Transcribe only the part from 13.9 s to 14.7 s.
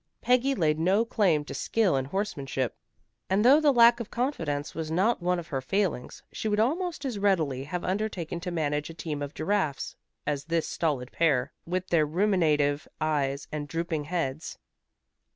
heads.